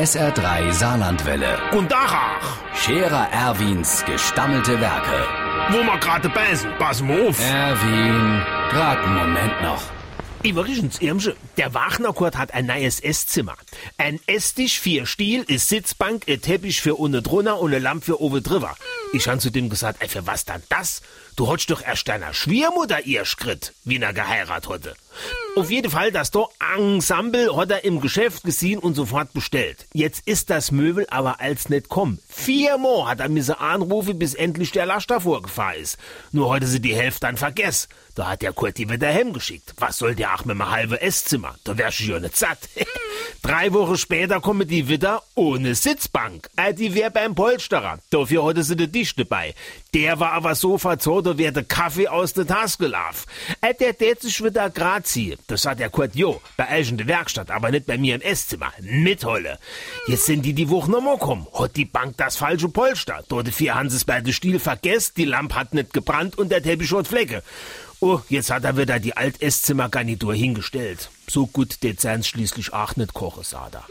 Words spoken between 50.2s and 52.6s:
war aber so verzorrt, da wär der Kaffee aus der